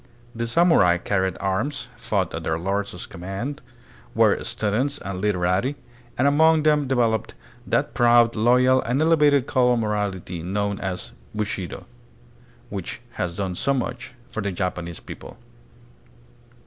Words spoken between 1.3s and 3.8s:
arms, fought at their lords' command,